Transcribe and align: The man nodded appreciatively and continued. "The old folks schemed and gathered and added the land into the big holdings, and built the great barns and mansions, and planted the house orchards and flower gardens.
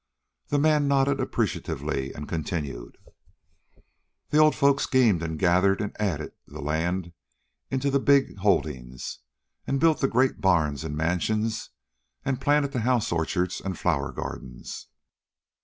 The 0.47 0.57
man 0.57 0.87
nodded 0.87 1.19
appreciatively 1.19 2.11
and 2.11 2.27
continued. 2.27 2.97
"The 4.31 4.39
old 4.39 4.55
folks 4.55 4.81
schemed 4.81 5.21
and 5.21 5.37
gathered 5.37 5.79
and 5.79 5.95
added 6.01 6.31
the 6.47 6.59
land 6.59 7.13
into 7.69 7.91
the 7.91 7.99
big 7.99 8.37
holdings, 8.37 9.19
and 9.67 9.79
built 9.79 9.99
the 9.99 10.07
great 10.07 10.41
barns 10.41 10.83
and 10.83 10.97
mansions, 10.97 11.69
and 12.25 12.41
planted 12.41 12.71
the 12.71 12.79
house 12.79 13.11
orchards 13.11 13.61
and 13.61 13.77
flower 13.77 14.11
gardens. 14.11 14.87